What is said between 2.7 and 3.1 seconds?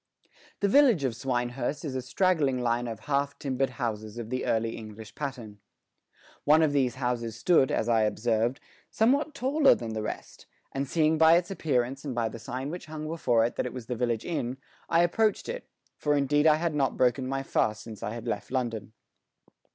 of